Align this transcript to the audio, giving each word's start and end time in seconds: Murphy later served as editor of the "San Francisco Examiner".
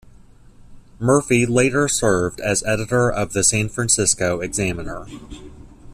Murphy 0.97 1.45
later 1.45 1.87
served 1.87 2.39
as 2.39 2.63
editor 2.63 3.07
of 3.11 3.33
the 3.33 3.43
"San 3.43 3.69
Francisco 3.69 4.39
Examiner". 4.41 5.05